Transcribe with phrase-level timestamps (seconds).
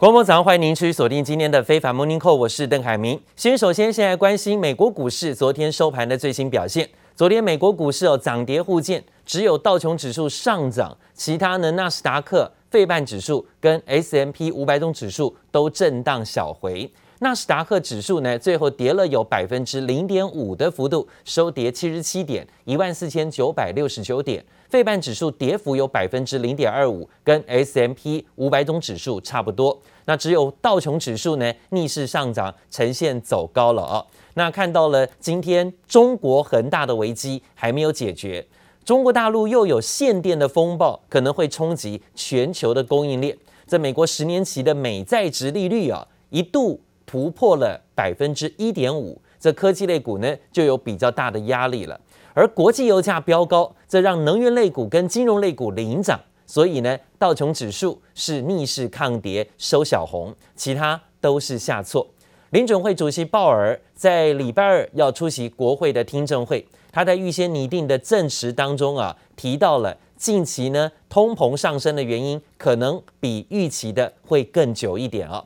[0.00, 3.20] 广播早上，欢迎您持续锁定今天的非凡 Morning Call，我是邓海明。
[3.36, 6.88] 先首先现在关心美国股市昨天收盘的最新表现。
[7.14, 16.90] 昨天美国股市哦涨跌互见，只有道琼指数上涨，其他呢纳斯达克、费半指数跟 S M P 五百种指数都震荡小回。
[17.22, 24.42] 纳斯达克指数呢最后跌了有百分之零点五的幅度，收跌七十七点，一万四千九百六十九点。
[24.70, 29.78] 费半指数跌幅有百分之零点二五，跟 S M P 五百种指数差不多。
[30.06, 34.06] 那只有道琼指数呢逆势上涨，呈现走高了啊。
[34.34, 38.46] 那看到了今天中国恒大的危机还没有解决，
[38.82, 43.36] 中国大陆又有限电的风暴，可能会冲击全球的供应链。
[43.66, 52.00] 这美国十年期的美债殖利率啊一度突破了百分之一点五，这科技类股呢就有比较大的压力了。
[52.34, 62.06] 而国际油价飙高，这让能源类股跟金融类股领涨，所以呢，道琼指数是逆势抗跌收小红，其他都是下挫。
[62.50, 75.44] 联准会主席鲍尔在礼拜二要出席国会的听证会，他在预先拟定的证词当中啊，提到了近期呢通膨上升的原因可能比预期的会更久一点啊。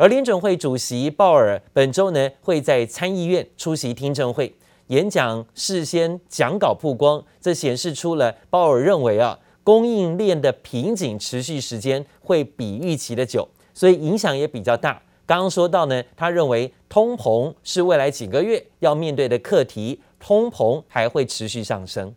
[0.00, 4.50] 而联准会主席鲍尔本周呢会在参议院出席听证会。
[4.86, 15.02] 演讲事先讲稿曝光，这显示出了鲍尔认为啊，供应链的瓶颈持续时间会比预期的久，所以影响也比较大。
[15.26, 22.14] 刚刚说到呢，他认为通膨是未来几个月要面对的课题，通膨还会持续上升。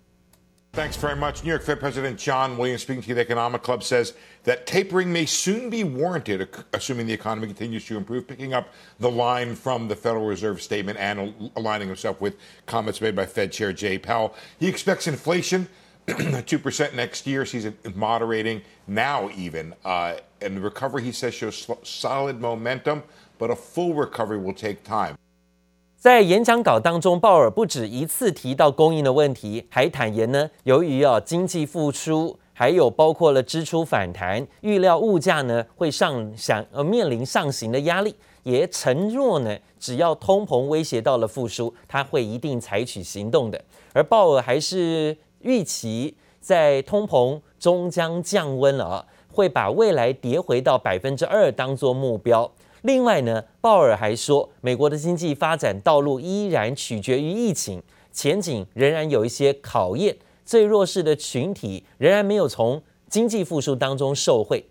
[0.73, 1.43] Thanks very much.
[1.43, 5.27] New York Fed President John Williams, speaking to the Economic Club, says that tapering may
[5.27, 9.95] soon be warranted, assuming the economy continues to improve, picking up the line from the
[9.95, 14.33] Federal Reserve statement and aligning himself with comments made by Fed Chair Jay Powell.
[14.59, 15.67] He expects inflation
[16.07, 19.75] 2% next year, sees it moderating now even.
[19.85, 23.03] Uh, and the recovery, he says, shows solid momentum,
[23.37, 25.19] but a full recovery will take time.
[26.03, 38.13] 在演讲稿当中，鲍尔不止一次提到供应的问题，还坦言呢，由于啊经济复苏，还有包括了支出反弹，预料物价呢会上想呃面临上行的压力，
[38.43, 43.63] 也承诺呢，只要通膨威胁到了复苏，他会一定采取行动的。
[43.93, 52.51] 而鲍尔还是预期在通膨终将降温了啊，会把未来跌回到百分之二当做目标。
[52.83, 64.65] 另外呢，鲍尔还说，美国的经济发展道路依然取决于疫情，前景仍然有一些考验，最弱势的群体仍然没有从经济复苏当中受惠。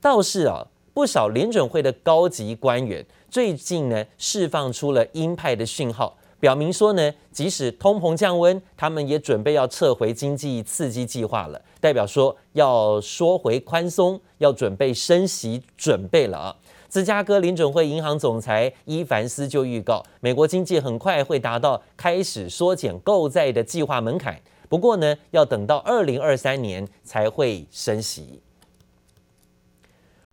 [0.00, 16.56] 倒是啊，不少联准会的高级官员最近呢释放出了鹰派的讯号，表明说呢，即使通膨降温，他们也准备要撤回经济刺激计划了，代表说要缩回宽松，要准备升息准备了啊。
[16.92, 24.38] 芝加哥联准会银行总裁伊凡斯就预告，美国经济很快会达到开始缩减购债的计划门槛，
[24.68, 28.42] 不过呢，要等到二零二三年才会升息。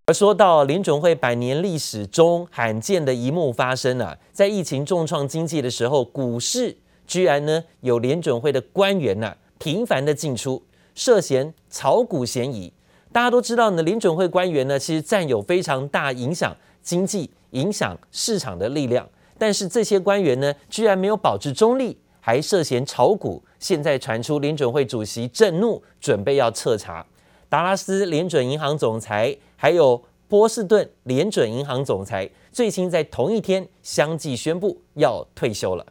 [0.07, 6.75] 而说到联准会百年历史中罕见的一幕发生啊，在疫情重创经济的时候，股市
[7.07, 10.61] 居然呢有联准会的官员呢、啊、频繁的进出，
[10.93, 12.73] 涉嫌炒股嫌疑。
[13.11, 19.07] 大家都知道呢，联准会官员呢，其实占有非常大影响经济、影响市场的力量。
[19.37, 23.43] 但是这些官员呢，居然没有保持中立，还涉嫌炒股。
[23.57, 27.05] 现在传出联准会主席震怒，准备要彻查。
[27.49, 35.85] 达拉斯联准银行总裁还有波士顿联准银行总裁，最新在同一天相继宣布要退休了。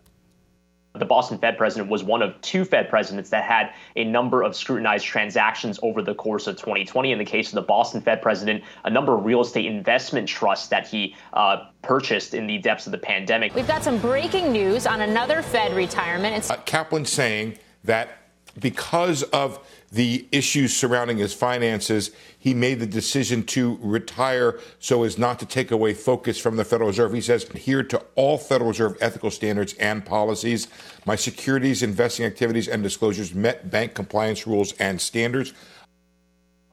[0.98, 4.56] The Boston Fed president was one of two Fed presidents that had a number of
[4.56, 7.12] scrutinized transactions over the course of 2020.
[7.12, 10.68] In the case of the Boston Fed president, a number of real estate investment trusts
[10.68, 13.54] that he uh, purchased in the depths of the pandemic.
[13.54, 16.36] We've got some breaking news on another Fed retirement.
[16.36, 18.10] It's- uh, Kaplan saying that
[18.59, 19.59] because of
[19.91, 25.45] the issues surrounding his finances, he made the decision to retire so as not to
[25.45, 27.13] take away focus from the Federal Reserve.
[27.13, 30.67] He says, adhere to all Federal Reserve ethical standards and policies.
[31.05, 35.53] My securities, investing activities, and disclosures met bank compliance rules and standards.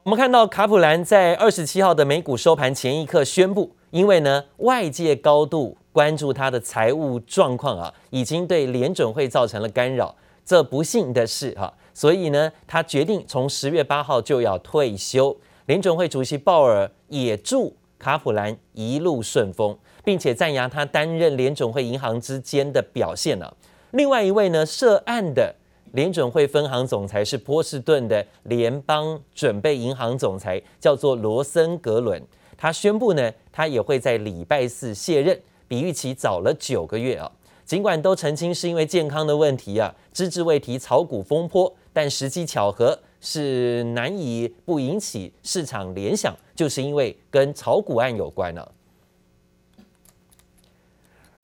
[0.02, 10.17] 我们看到卡普兰在二十七号的美股收盘前一刻宣布，因为呢外界高度关注他的财务状况啊，已经对联准会造成了干扰。
[10.43, 15.36] 这不幸的是哈， 所以呢，他决定从十月八号就要退休。
[15.65, 23.51] 联准会主席鲍尔也祝卡普兰一路顺风，并且赞扬他担任联准会银行之间的表现呢。
[23.92, 25.56] 另外一位呢，涉案的
[25.94, 32.21] 联准会分行总裁是波士顿的联邦准备银行总裁，叫做罗森格伦。
[32.57, 37.31] 他宣布呢，他也会在礼拜四卸任，比预期早了九个月啊。
[37.65, 48.69] 尽管都澄清是因为健康的问题啊，只字未提炒股风波，但实际巧合是难以不引起市场联想，就是因为跟炒股案有关了。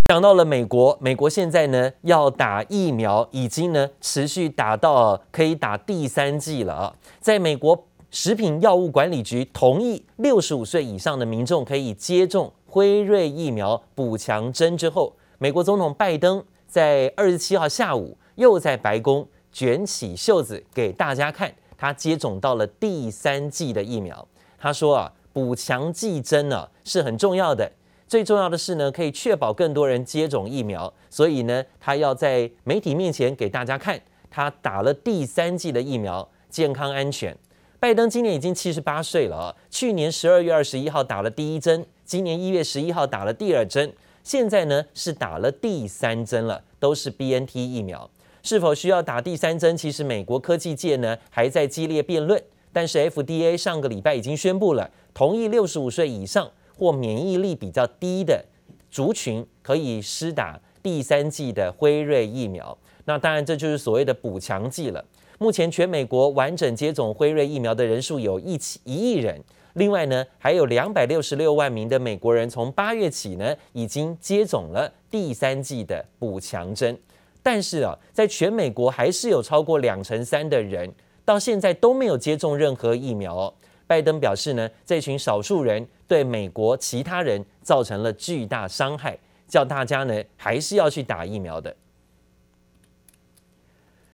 [0.09, 6.95] 讲到了美国，美国现在呢要打疫苗，已经呢持续打到可以打第三剂了啊。
[7.21, 24.27] 在美国食品药物管理局同意六十五岁以上的民众可以接种辉瑞疫苗补强针之后，美国总统拜登在二十七号下午又在白宫卷起袖子给大家看，他接种到了第三剂的疫苗。
[24.57, 27.71] 他说啊，补强剂针呢是很重要的。
[28.07, 34.00] 最重要的是呢，可以确保更多人接种疫苗，所以呢，他要在媒体面前给大家看，
[34.30, 37.36] 他打了第三剂的疫苗，健康安全。
[37.80, 43.92] 拜登今年已经七十八岁了啊，去年十二月二十一号打了第一针，今年一月十一号打了第二针，
[44.24, 48.09] 现在呢是打了第三针了，都是 BNT 疫苗。
[48.43, 49.75] 是否需要打第三针？
[49.75, 52.41] 其实美国科技界呢还在激烈辩论，
[52.73, 56.49] 但是 FDA 上个礼拜已经宣布了，同意六十五岁以上。
[56.73, 58.43] 或免疫力比较低的
[58.89, 65.05] 族群可以施打第三剂的辉瑞疫苗，那当然这就是所谓的补强剂了。
[65.38, 69.39] 目前全美国完整接种辉瑞疫苗的人数有一起一亿人，
[69.73, 76.97] 另外呢还有两百六十六万名的美国人从八月起呢已经接种了第三剂的补强针，
[77.43, 80.91] 但是啊，在全美国还是有超过两成三的人
[81.25, 83.53] 到现在都没有接种任何疫苗哦。
[83.88, 89.17] 拜登表示呢，这群少数人对美国其他人造成了巨大伤害，
[89.47, 91.75] 叫大家呢还是要去打疫苗的。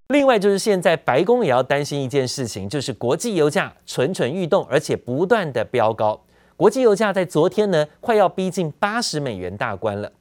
[0.09, 6.23] 另外就是现在白宫也要担心一件事情，就是国际油价蠢蠢欲动，而且不断的飙高。
[6.55, 10.13] 国际油价在昨天呢快要逼近八十美元大关了。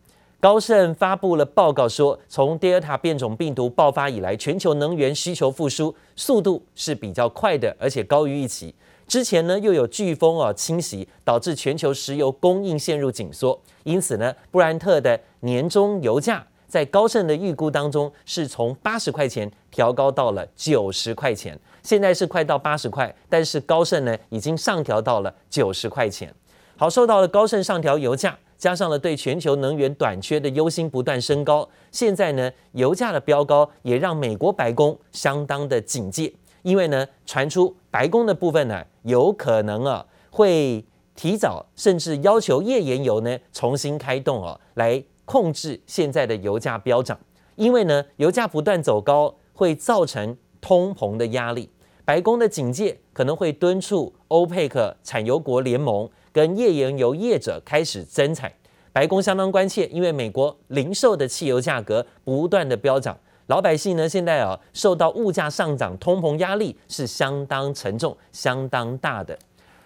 [0.42, 8.74] 高盛发布了报告说，从 Delta 变种病毒爆发以来，全球能源需求复苏速度是比较快的，而且高于预期。
[9.08, 26.34] 之前呢，又有飓风啊侵袭，导致全球石油供应陷入紧缩，因此呢，布兰特的年终油价在高盛的预估当中是从八十块钱调高到了九十块钱，现在是快到八十块，但是高盛呢已经上调到了九十块钱。
[26.78, 36.32] 好，受到了高盛上调油价，加上了对全球能源短缺的忧心不断升高，现在呢，油价的飙高也让美国白宫相当的警戒。
[36.62, 40.86] 因为呢，传出白宫的部分呢，有可能啊会
[41.16, 47.20] 提早甚至要求页岩油呢重新开动啊，来控制现在的油价飙涨。
[47.56, 51.68] 因为呢，油价不断走高会造成通膨的压力。
[52.06, 58.52] 白宫的警戒可能会敦促欧佩克产油国联盟跟页岩油业者开始增产。
[58.94, 63.18] 白宫相当关切，因为美国零售的汽油价格不断的飙涨。
[63.48, 69.38] 老百姓呢，现在啊，受到物价上涨、通膨压力是相当沉重、相当大的。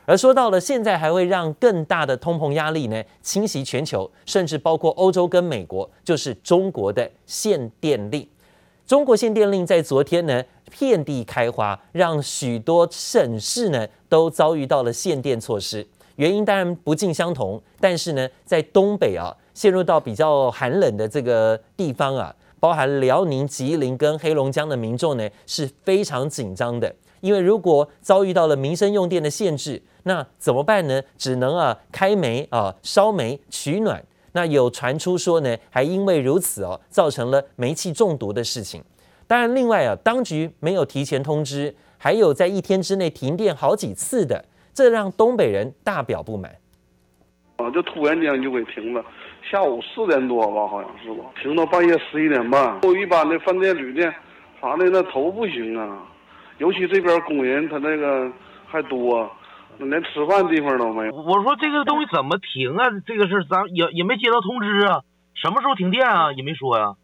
[0.07, 8.27] 而说到了现在，还会让更大的通膨压力呢侵袭全球，甚至包括欧洲跟美国，就是中国的限电令。
[8.85, 15.87] 中国限电令在昨天呢遍地开花，让许多省市呢都遭遇到了限电措施。
[16.15, 22.35] 原因当然不尽相同，但是呢，在东北啊陷入到比较寒冷的这个地方啊。
[22.57, 30.99] 包含辽宁、吉林跟黑龙江的民众呢是非常紧张的，因为如果遭遇到了民生用电的限制，那怎么办呢？
[31.15, 34.03] 只能啊开煤啊烧煤取暖。
[34.31, 38.83] 那有传出说呢，还因为如此哦，造成了煤气中毒的事情。
[39.27, 44.43] 当然，另外啊，当局没有提前通知，还有在一天之内停电好几次的，
[44.75, 46.51] 这让东北人大表不满。
[47.55, 49.03] 啊，就突然间就给停了。
[49.49, 52.77] 下午四点多吧，好像是吧，停到半夜十一点半。
[52.83, 54.13] 我一般的饭店、旅店，
[54.59, 56.03] 啥的那头不行啊，
[56.57, 58.29] 尤其这边工人他那个
[58.67, 59.31] 还多，
[59.77, 61.15] 连吃饭地方都没有。
[61.15, 62.89] 我说这个东西怎么停啊？
[63.05, 65.03] 这个事咱也也没接到通知啊，
[65.35, 66.33] 什么时候停电啊？
[66.33, 66.95] 也没说呀、啊。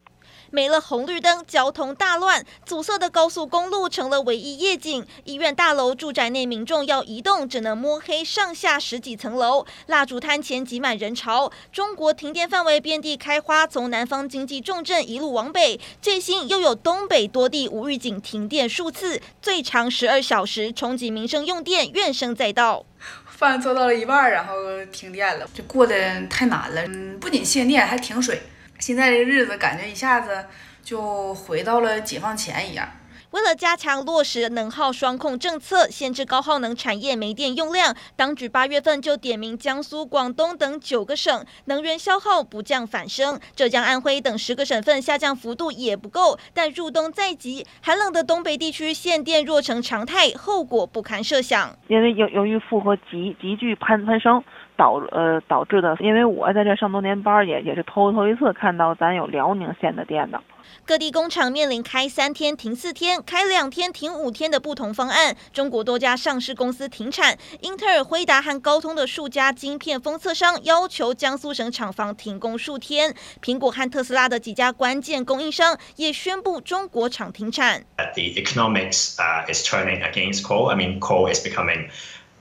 [0.51, 5.07] 没了红绿灯，交通大乱，阻塞的高速公路成了唯一夜景。
[5.23, 9.65] 医院大楼、住宅内民众要移动，只能摸黑上下十几层楼。
[9.87, 11.49] 蜡烛摊前挤满人潮。
[11.71, 22.85] 中国停电范围遍地开花，从南方经济重镇一路往北，最新又有东北多地无预警停电数次，最长十二小时，冲击民生用电，怨声载道。
[23.25, 24.53] 饭做到了一半，然后
[24.91, 25.95] 停电了，就过得
[26.27, 26.83] 太难了。
[26.87, 28.41] 嗯，不仅限电，还停水。
[28.81, 30.45] 现在这日子感觉一下子
[30.81, 32.89] 就回到了解放前一样。
[33.29, 46.37] 为了加强落实能耗双控政策，限制高耗能产业煤电用量，当局八月份就点名江苏、广东等九个省能源消耗不降反升，浙江、安徽等十个省份下降幅度也不够。
[46.53, 51.77] 但入冬在即，寒冷的东北地区限电若成常态，后果不堪设想。
[51.87, 54.43] 因为由由于负荷急急剧攀攀升，
[54.77, 60.41] 导呃导致的，因为我在这上多年班，也也是头头一次看到咱有辽宁县的店的。
[60.85, 65.35] 各地工厂面临开三天停四天、开两天停五天的不同方案。
[65.53, 73.13] 中国多家上市公司停产，英特尔、辉达和高通的数家晶片封测商要求江苏省厂房停工数天。
[73.43, 77.83] 苹果和特斯拉的几家关键供应商也宣布中国厂停产。
[77.97, 79.17] The economics
[79.51, 80.69] is turning against coal.
[80.69, 81.89] I mean, coal is becoming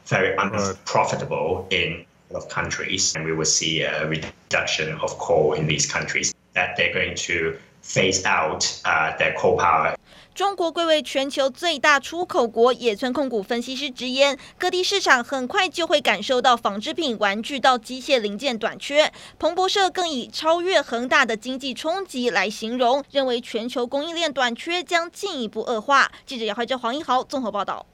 [0.07, 5.87] very unprofitable in of countries, and we will see a reduction of coal in these
[5.87, 6.33] countries.
[6.55, 9.95] That they're going to Phase out, uh, their coal power.
[10.35, 19.11] 中国贵为全球最大出口国，野村控股分析师直言，各地市场很快就会感受到纺织品、玩具到机械零件短缺。
[19.39, 26.13] 彭博社更以超越恒大的经济冲击来形容，认为全球供应链短缺将进一步恶化。
[26.27, 27.87] 记者姚怀哲、黄一豪综合报道。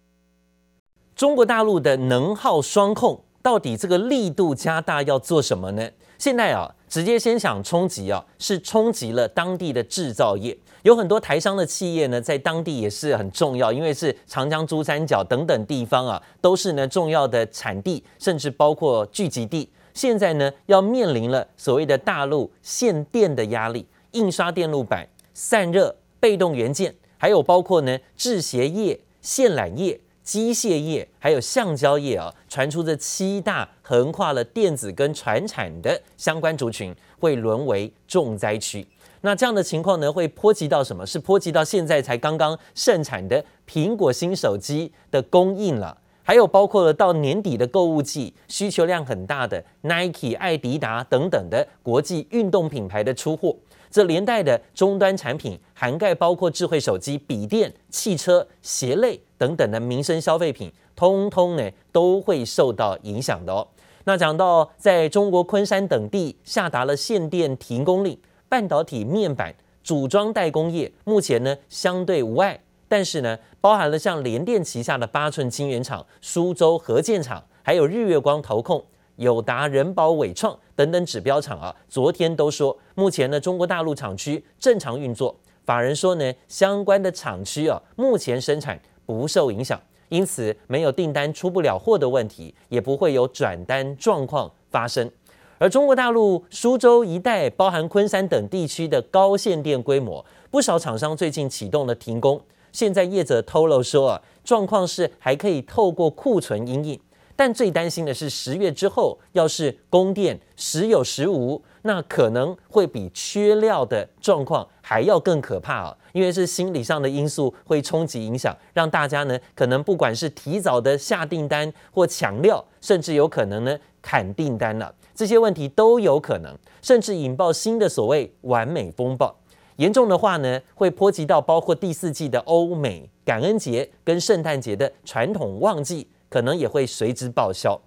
[1.14, 5.88] 中国大陆的能耗双控到底这个力度加大要做什么呢？
[6.18, 6.74] 现在啊。
[6.88, 19.68] 直接先想冲击啊，是冲击了当地的制造业，有很多台商的企业呢，在当地也是很重要，因为是长江、珠三角等等地方啊，都是呢重要的产地，甚至包括聚集地。
[19.94, 30.00] 现在呢，要面临了所谓的大陆限电的压力，印刷电路板、散热、被动元件，还有包括呢制鞋业、线缆业。
[30.26, 38.84] 机械业还有橡胶业啊，传出这七大横跨了电子跟传产的相关族群会沦为重灾区。
[39.20, 41.06] 那这样的情况呢，会波及到什么？
[41.06, 53.54] 是波及到现在才刚刚盛产的苹果新手机的供应了，还有包括了到年底的购物季需求量很大的 Nike、爱迪达等等的国际运动品牌的出货。
[53.88, 63.66] 这连带的终端产品涵盖包括智慧手机、笔电、汽车、鞋类等等的民生消费品，通通呢都会受到影响的哦。
[64.04, 78.84] 那讲到在中国昆山等地下达了限电停工令，半导体面板组装代工业目前呢相对无碍，但是呢包含了像联电旗下的八寸晶圆厂、苏州合建厂，还有日月光投控。
[79.16, 85.34] 友达、人保、伟创等等指标厂啊，昨天都说，目前呢，中国大陆厂区正常运作。
[85.64, 95.10] 法人说呢，相关的厂区啊，目前生产不受影响，因此没有订单出不了货的问题，也不会有转单状况发生。
[95.58, 102.38] 而中国大陆苏州一带，包含昆山等地区的高限电规模，不少厂商最近启动了停工。
[102.72, 107.00] 现在业者透露说啊，状况是还可以透过库存因应。
[107.34, 115.96] 但最担心的是，十月之后要是供电时有时无，那可能会比缺料的状况还要更可怕啊！
[116.16, 129.36] 因为是心理上的因素会冲击影响，让大家呢可能不管是提早的下订单或抢料，甚至有可能呢砍订单了，这些问题都有可能，甚至引爆新的所谓完美风暴。
[129.76, 136.08] 严重的话呢，会波及到包括第四季的欧美感恩节跟圣诞节的传统旺季。
[136.28, 137.80] 可能也会随之报销。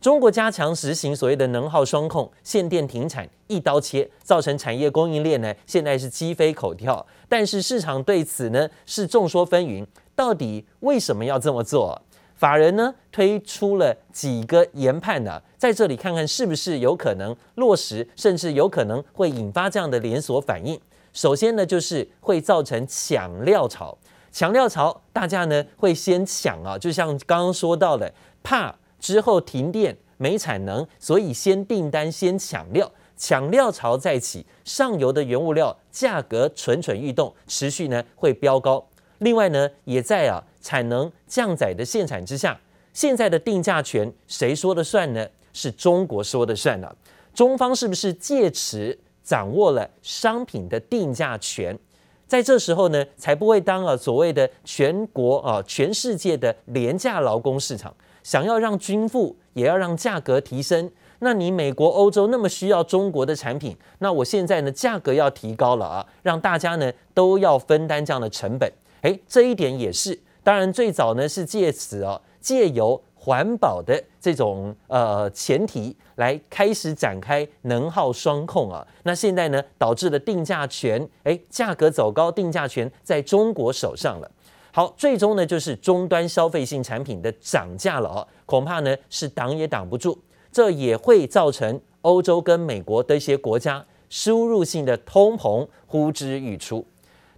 [0.00, 7.04] 中国加强实行所谓的能耗双控，限电停产，一刀切，造成产业供应链呢现在是鸡飞狗跳。
[7.28, 9.84] 但是市场对此呢是众说纷纭，
[10.14, 12.00] 到底为什么要这么做？
[12.36, 20.78] 法人呢推出了几个研判呢，在这里看看是不是有可能落实，甚至有可能会引发这样的连锁反应。
[21.14, 23.96] 首先呢就是会造成抢料潮。
[24.30, 28.12] 抢料潮，大家呢会先抢啊，就像刚刚说到的，
[28.42, 28.76] 怕
[29.06, 38.84] 之后停电没产能，所以先订单先抢料，抢料潮再起，上游的原物料价格蠢蠢欲动，持续呢会飙高。
[39.18, 42.58] 另外呢，也在啊产能降载的限产之下，
[42.92, 45.24] 现在的定价权谁说了算呢？
[45.52, 46.96] 是中国说的算了。
[47.32, 51.78] 中方是不是借此掌握了商品的定价权？
[52.26, 57.94] 在这时候呢，才不会当了所谓的全国啊、全世界的廉价劳工市场。
[58.26, 60.90] 想要让军富，也要让价格提升。
[61.20, 68.68] 那你美国、欧洲那么需要中国的产品，那我现在呢，价格要提高了啊，让大家呢都要分担这样的成本。
[69.02, 70.18] 诶，这一点也是。
[70.42, 73.00] 当然，最早呢是借此啊，借由。
[73.18, 84.30] 环保的这种呃前提来开始展开能耗双控啊，那现在呢导致了定价权，哎，价格走高，定价权在中国手上了。
[84.76, 90.18] 好，最终呢就是终端消费性产品的涨价了哦，恐怕呢是挡也挡不住，
[90.52, 96.86] 这也会造成欧洲跟美国的一些国家输入性的通膨呼之欲出。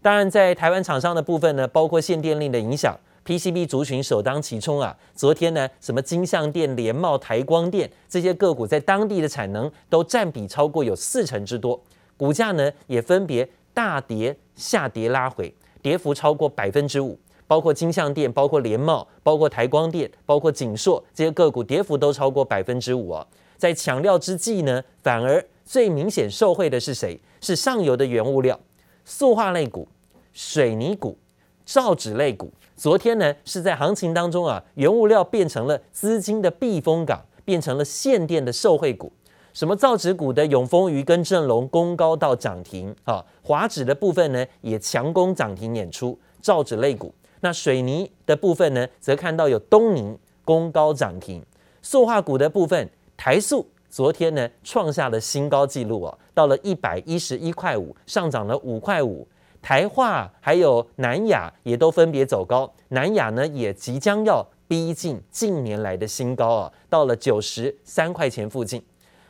[0.02, 4.97] 当然，在台湾厂商的部分呢，包括限电令的影响，PCB 族群首当其冲啊。
[5.14, 11.80] 昨天呢，什么金像电、联茂、台光电这些个股在当地的产能都占比超过有四成之多，
[12.16, 17.16] 股价呢也分别大跌、下跌、拉回，跌幅超过百分之五。
[17.49, 23.26] 包括金像电、包括联茂、包括台光电、包括景硕这些个股，跌幅都超过百分之五啊。
[23.57, 27.19] 在抢料之际呢，反而最明显受惠的是谁？
[27.40, 28.61] 是上游的原物料、
[29.05, 29.88] 塑化类股、
[30.33, 31.19] 水泥股、
[31.64, 32.52] 造纸类股。
[32.76, 39.11] 昨天呢，是在行情当中啊，原物料变成了资金的避风港，变成了限电的受惠股。
[39.52, 47.12] 什么造纸股的永丰余跟正隆攻高到涨停啊，华纸的部分呢也强攻涨停演出，造纸类股。
[47.40, 51.45] 那水泥的部分呢，则看到有东宁攻高涨停，
[51.83, 59.26] 塑化股的部分，台塑昨天呢创下了新高纪录哦，到了一百一十一块五，上涨了五块五。
[59.61, 68.80] 台化还有南亚也都分别走高，南亚呢也即将要逼近近年来的新高啊，到了九十三块钱附近。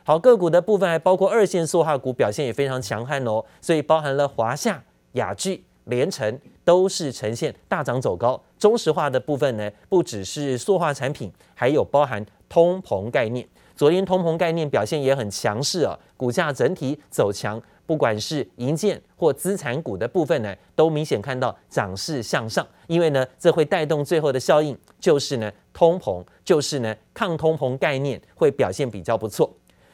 [0.03, 6.39] 好，个股的部分还包括二线塑化股表现也非常强悍哦，所以包含了华夏、雅聚、连成。
[6.65, 13.43] 都是呈现大涨走高，中石化的部分呢，不只是塑化产品，还有包含通膨概念。
[13.75, 22.63] 昨天通膨概念表现也很强势啊，股价整体走强，不管是银建或资产股的部分呢，都明显看到涨势向上。
[22.85, 29.51] 因为呢，这会带动最后的效应，就是呢通膨，就是呢抗通膨概念会表现比较不错。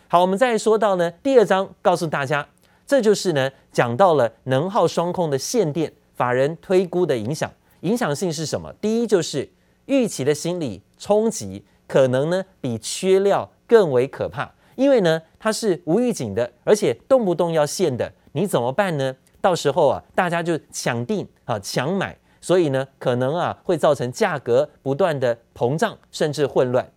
[0.09, 2.45] 好，我们再说到呢第二章，告诉大家，
[2.85, 5.91] 这就是呢讲到了能耗双控的限电。
[6.13, 7.51] 法人推估的影响，
[7.81, 8.71] 影响性是什么？
[8.79, 9.51] 第一就是
[9.87, 19.13] 预期的心理冲击，可能呢比缺料更为可怕，因为呢它是无预警的，而且动不动要限的，你怎么办呢？
[19.41, 26.89] 到时候啊，大家就抢订啊抢买，所以呢可能啊会造成价格不断的膨胀，甚至混乱。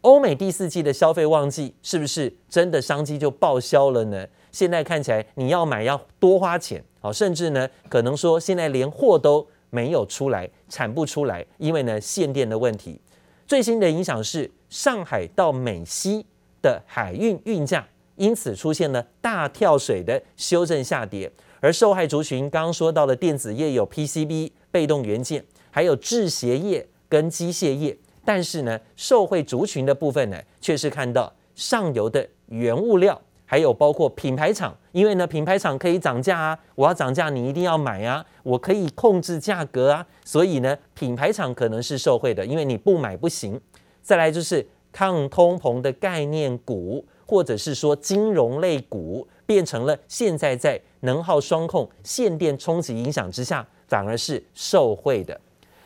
[0.00, 4.26] 欧美第四季的消费旺季是不是真的商机就报销了呢？
[4.52, 6.80] 现在看起来你要买要多花钱。
[7.00, 13.00] 好，甚至呢，可能说现在连货都没有出来，产不出来，因为呢限电的问题。
[13.44, 16.24] 最新的影响是上海到美西
[16.62, 17.84] 的海运运价，
[18.14, 21.28] 因此出现了大跳水的修正下跌。
[21.60, 33.20] 而受害族群刚刚说到的电子业有 PCB、被动元件，还有制鞋业跟机械业，但是呢，受惠族群的部分呢，却是看到上游的原物料。
[33.52, 43.60] 还有包括品牌厂，因为呢，品牌厂可以涨价啊，我要涨价，你一定要买啊，我可以控制价格啊，所以呢，品牌厂可能是受惠的，因为你不买不行。
[44.00, 55.38] 再来就是抗通膨的概念股，或者是说金融类股，变成了现在在能耗双控、限电冲击影响之下，反而是受惠的。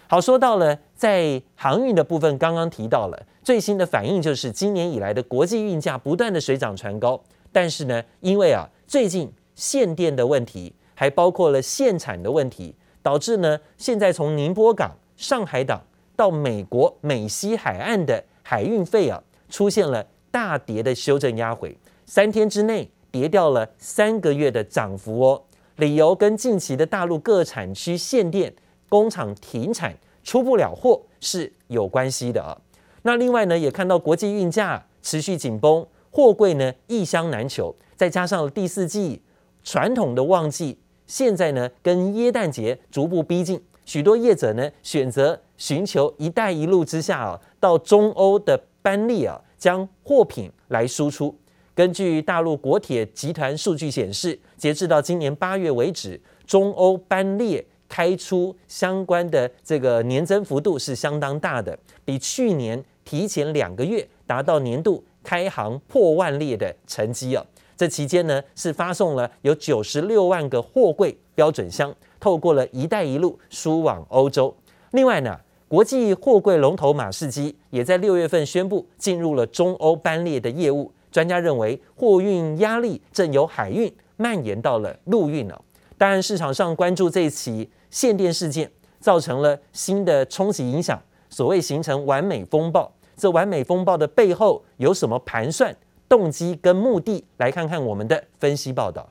[0.07, 7.21] 好，说到了在航运的部分，刚刚提到了最新的反应，就是今年以来的国际运价不断的水涨船高。
[7.57, 15.83] 但是呢，因为啊，最近限电的问题，还包括了限产的问题，导致呢，现在从宁波港、上海港
[16.15, 25.43] 到美国美西海岸的海运费啊，出现了大跌的修正压回，三天之内跌掉了三个月的涨幅哦。
[25.77, 28.55] 理由跟近期的大陆各产区限电、
[28.91, 32.55] 工厂停产、出不了货是有关系的啊。
[33.01, 35.87] 那另外呢，也看到国际运价持续紧绷。
[36.17, 39.21] 货柜呢，一箱难求，再加上第四季
[39.63, 51.39] 传统的旺季，现在呢跟耶诞节逐步逼近，许多业者呢选择寻求“一带一路”之下啊，到中欧的班列啊，将货品来输出。
[51.75, 65.05] 根据大陆国铁集团数据显示，截至到今年八月为止，中欧班列开出相关的这个年增幅度是相当大的，比去年提前两个月达到年度。
[65.27, 67.45] 开行破万列的成绩啊！
[67.77, 74.55] 这期间呢，是发送了有九十六万个货柜标准箱，透过了“一带一路”输往欧洲。
[74.93, 75.37] 另外呢，
[75.67, 80.93] 国际货柜龙头马士基也在六月份宣布进入了中欧班列的业务。
[81.11, 85.61] 专家认为，货运压力正由海运蔓延到了陆运了。
[85.99, 92.93] 当然，市场上关注这一起限电事件，造成了新的冲击影响，所谓形成完美风暴。
[93.17, 95.75] 这完美风暴的背后有什么盘算、
[96.07, 97.25] 动机跟目的？
[97.39, 99.09] 来看看我们的分析报道。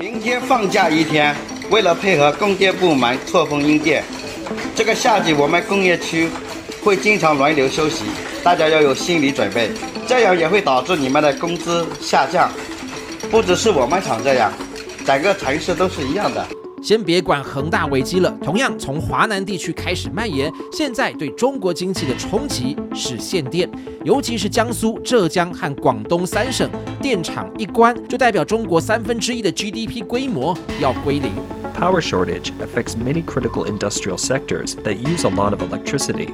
[0.00, 1.36] 明天放假一天，
[1.70, 4.02] 为了配合供电部门错峰应电，
[4.74, 6.30] 这个夏季我们工业区
[6.82, 8.06] 会经常轮流休息，
[8.42, 9.70] 大家要有心理准备，
[10.06, 12.50] 这样也会导致你们的工资下降。
[13.30, 14.50] 不只是我们厂这样，
[15.04, 16.42] 整个城市都是一样的。
[16.87, 20.51] 先别管恒大危机了，同样从华南地区开始蔓延。
[20.71, 23.69] 现在对中国经济的冲击是限电，
[24.03, 26.69] 尤其是江苏、浙江和广东三省
[27.01, 31.31] 电厂一关，就代表中国三分之一的 GDP 规模要归零。
[31.73, 36.29] Power shortage affects many critical industrial sectors that use a lot of electricity.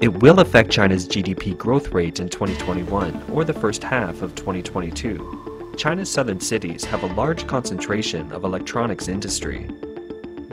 [0.00, 5.18] It will affect China's GDP growth rate in 2021 or the first half of 2022.
[5.76, 9.66] China's southern cities have a large concentration of electronics industry.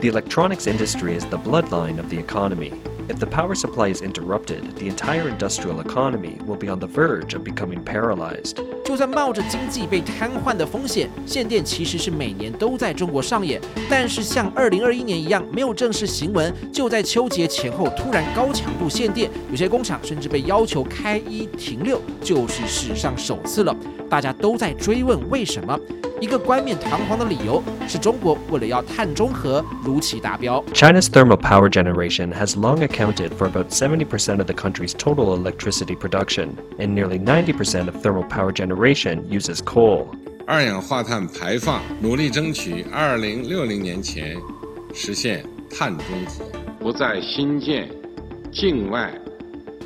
[0.01, 2.73] The electronics industry is the bloodline of the economy.
[3.07, 7.35] If the power supply is interrupted, the entire industrial economy will be on the verge
[7.35, 8.55] of becoming paralyzed.
[8.83, 13.61] 就算冒着经济被瘫痪的风险，限电其实是每年都在中国上演。
[13.87, 23.75] 但是像2021年一样没有正式行文，就在秋节前后突然高强度限电，有些工厂甚至被要求开一停六，就是史上首次了。
[24.09, 25.79] 大家都在追问为什么？
[26.21, 30.63] 一个冠冕堂皇的理由是中国为了要碳中和如期达标。
[30.71, 36.49] China's thermal power generation has long accounted for about 70% of the country's total electricity production,
[36.77, 40.09] and nearly 90% of thermal power generation uses coal.
[40.45, 44.37] 二氧化碳排放，努力争取2060年前
[44.93, 45.43] 实现
[45.75, 46.45] 碳中和，
[46.79, 47.89] 不再新建
[48.53, 49.11] 境外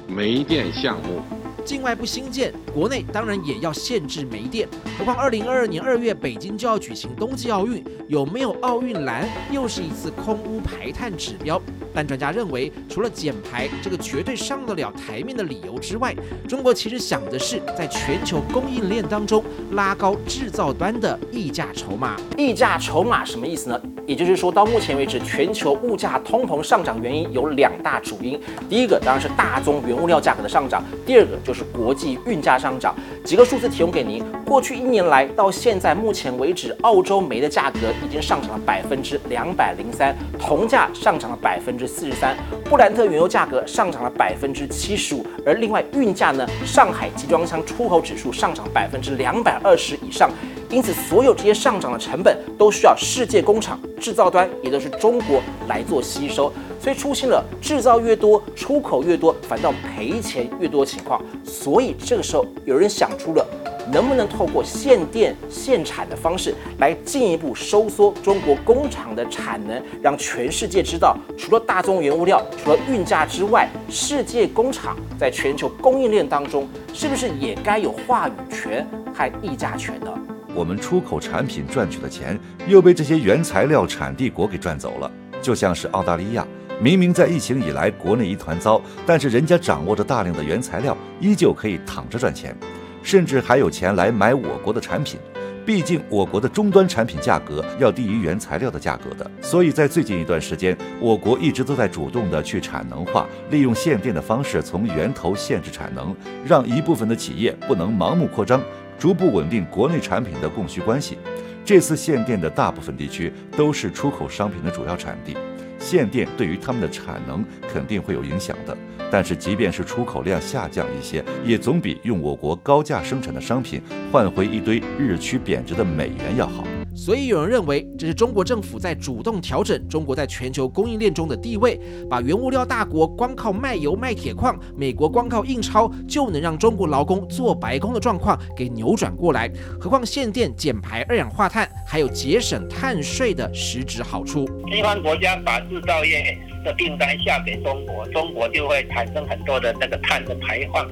[0.06, 1.22] 煤电项目。
[1.66, 4.70] 境外不兴建，国内当然也要限制煤电。
[4.98, 11.60] 何况二零二二年二月北京就要举行冬季奥运，有没有奥运蓝又是一次空污排碳指标。
[11.94, 16.14] 但专家认为，除了减排这个绝对上得了台面的理由之外，
[16.48, 22.18] 中国其实想的是在全球供应链当中拉高制造端的溢价筹码。
[22.38, 23.82] 溢价筹码什么意思呢？
[24.06, 28.40] 也就是说，到目前为止，全球物价通膨上涨原因有两大主因。
[28.70, 32.94] 第一个当然是大宗原物料价格的上涨，第二个就是国际运价上涨。
[33.24, 50.30] 几个数字提供给您：过去一年来到现在目前为止，澳洲煤的价格已经上涨了百分之两百零三，铜价上涨了百分之四十三，布兰特原油价格上涨了百分之七十五，而另外运价呢，上海集装箱出口指数上涨百分之两百二十以上。
[50.76, 61.24] 因此，所有这些上涨的成本都需要世界工厂制造端，也就是中国来做吸收，所以出现了制造越多，出口越多，反倒赔钱越多的情况。
[61.46, 63.48] 所以这个时候，有人想出了
[63.90, 80.12] 能不能透过限电限产的方式来进一步收缩中国工厂的产能，让全世界知道，除了大宗原物料，除了运价之外，世界工厂在全球供应链当中是不是也该有话语权和议价权呢？
[80.56, 86.48] 我们出口产品赚取的钱又被这些原材料产地国给赚走了，就像是澳大利亚，
[86.82, 92.56] 明明在疫情以来国内一团糟，但是人家掌握着大量的原材料，依旧可以躺着赚钱，
[93.04, 95.20] 甚至还有钱来买我国的产品。
[95.66, 106.16] 毕竟我国的终端产品价格要低于原材料的价格的，所以在最近一段时间，我国一直都在主动的去产能化，利用限电的方式从源头限制产能，
[106.46, 108.62] 让一部分的企业不能盲目扩张。
[108.98, 111.18] 逐步稳定国内产品的供需关系。
[111.64, 115.36] 这次限电的大部分地区都是出口商品的主要产地，
[115.80, 118.78] 限电对于他们的产能肯定会有影响的。
[119.12, 123.82] 但是，即便是出口量下降一些，也总比用我国高价生产的商品
[124.12, 126.64] 换回一堆日趋贬值的美元要好。
[126.96, 131.78] 所以有人认为，这是中国政府在主动调整中国在全球供应链中的地位，
[132.10, 139.52] 把原物料大国光靠卖油卖铁矿，美国光靠印钞就能让中国劳工做白工的状况给扭转过来。
[139.78, 144.48] 何况限电减排二氧化碳，还有节省碳税的实质好处。
[144.72, 150.90] 西方国家把制造业的订单下给中国，中国就会产生很多的那个碳的排放，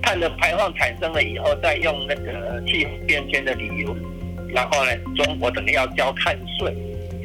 [0.00, 3.96] 碳的排放产生了以后，再用那个气候变迁的理由。
[4.54, 6.74] 然后呢，中国等于要交碳税，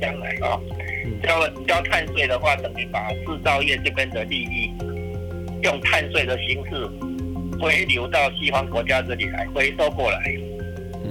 [0.02, 0.60] 将来啊，
[1.24, 4.72] 交交碳税的话，等于把制造业这边的利益
[5.64, 6.88] 用碳税的形式
[7.60, 10.20] 回流到西方国家这里来，回收过来，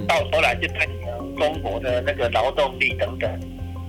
[0.07, 3.39] 到头来就变成中国的那个劳动力等等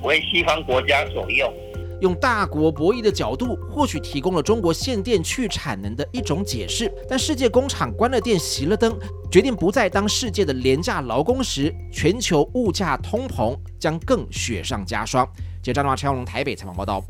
[0.03, 1.53] 为西方国家所用。
[2.01, 6.93] 用大国博弈的角度，或许提供了中国限电去产能的一种解释。
[7.09, 8.99] 但世界工厂关了电、熄了灯，
[9.31, 15.27] 决定不再当世界的廉价劳工时，全球物价通膨将更雪上加霜。
[15.63, 17.03] 记者张华、陈耀龙台北采访报道。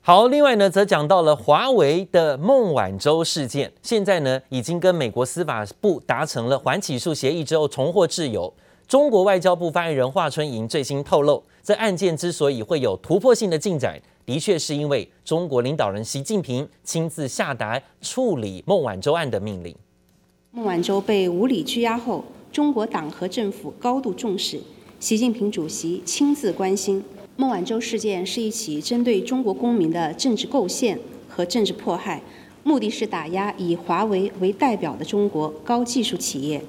[0.00, 8.54] 好，另外呢，则讲到了华为的孟晚舟事件，现在呢，已经跟美国司法部达成了缓起诉协议之后，重获自由。
[8.88, 19.76] 中国外交部发言人华春莹最新透露，这案件之所以会有突破性的进展，的确是因为中国领导人习近平亲自下达处理孟晚舟案的命令。
[20.52, 24.58] 孟晚舟被无理拘押后，中国党和政府高度重视，
[24.98, 27.04] 习近平主席亲自关心。
[27.36, 30.98] 孟晚舟事件是一起针对中国公民的政治构陷
[31.28, 32.22] 和政治迫害，
[32.64, 36.62] 目的是打压以华为为代表的中国高技术企业。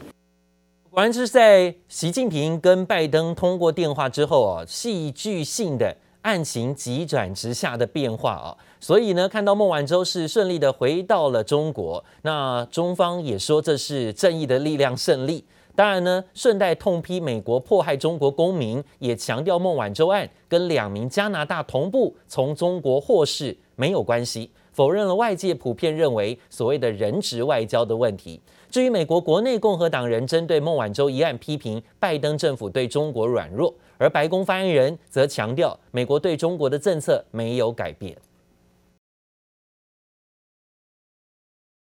[0.91, 15.45] 果然是在习近平跟拜登通过电话之后啊，戏剧性的案情急转直下的变化啊，所以呢，看到孟晚舟是顺利的回到了中国，那中方也说这是正义的力量胜利。
[15.75, 28.41] 当然呢，顺带痛批美国迫害中国公民，也强调孟晚舟案跟两名加拿大同步从中国获释没有关系，否认了外界普遍认为所谓的人质外交的问题。
[28.71, 38.15] 至于美国国内共和党人针对孟晚舟一案批评拜登政府对中国软弱，而白宫发言人则强调美国对中国的政策没有改变。